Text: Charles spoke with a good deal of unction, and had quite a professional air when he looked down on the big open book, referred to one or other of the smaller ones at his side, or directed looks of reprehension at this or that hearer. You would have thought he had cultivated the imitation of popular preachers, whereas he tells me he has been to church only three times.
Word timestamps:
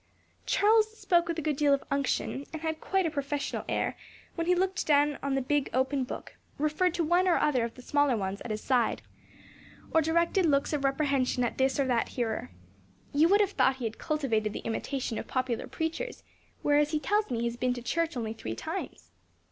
Charles 0.47 0.97
spoke 0.97 1.27
with 1.27 1.37
a 1.37 1.43
good 1.43 1.57
deal 1.57 1.75
of 1.75 1.83
unction, 1.91 2.45
and 2.51 2.63
had 2.63 2.81
quite 2.81 3.05
a 3.05 3.11
professional 3.11 3.63
air 3.69 3.95
when 4.33 4.47
he 4.47 4.55
looked 4.55 4.87
down 4.87 5.19
on 5.21 5.35
the 5.35 5.43
big 5.43 5.69
open 5.75 6.05
book, 6.05 6.37
referred 6.57 6.95
to 6.95 7.03
one 7.03 7.27
or 7.27 7.37
other 7.37 7.63
of 7.63 7.75
the 7.75 7.83
smaller 7.83 8.17
ones 8.17 8.41
at 8.41 8.49
his 8.49 8.63
side, 8.63 9.03
or 9.93 10.01
directed 10.01 10.47
looks 10.47 10.73
of 10.73 10.83
reprehension 10.83 11.43
at 11.43 11.59
this 11.59 11.79
or 11.79 11.85
that 11.85 12.09
hearer. 12.09 12.49
You 13.13 13.27
would 13.29 13.41
have 13.41 13.51
thought 13.51 13.75
he 13.75 13.85
had 13.85 13.99
cultivated 13.99 14.53
the 14.53 14.65
imitation 14.65 15.19
of 15.19 15.27
popular 15.27 15.67
preachers, 15.67 16.23
whereas 16.63 16.89
he 16.89 16.99
tells 16.99 17.29
me 17.29 17.41
he 17.41 17.45
has 17.45 17.55
been 17.57 17.73
to 17.75 17.81
church 17.83 18.17
only 18.17 18.33
three 18.33 18.55
times. 18.55 19.11